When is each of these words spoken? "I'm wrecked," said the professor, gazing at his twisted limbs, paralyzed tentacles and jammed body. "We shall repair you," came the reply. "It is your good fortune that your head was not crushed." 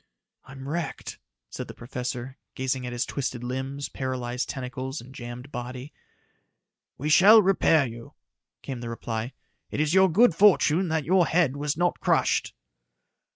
"I'm 0.45 0.67
wrecked," 0.67 1.19
said 1.51 1.67
the 1.67 1.75
professor, 1.75 2.39
gazing 2.55 2.87
at 2.87 2.91
his 2.91 3.05
twisted 3.05 3.43
limbs, 3.43 3.87
paralyzed 3.87 4.49
tentacles 4.49 4.99
and 4.99 5.13
jammed 5.13 5.51
body. 5.51 5.93
"We 6.97 7.07
shall 7.07 7.39
repair 7.43 7.85
you," 7.85 8.15
came 8.63 8.79
the 8.81 8.89
reply. 8.89 9.33
"It 9.69 9.79
is 9.79 9.93
your 9.93 10.09
good 10.11 10.33
fortune 10.33 10.87
that 10.87 11.05
your 11.05 11.27
head 11.27 11.55
was 11.55 11.77
not 11.77 11.99
crushed." 11.99 12.55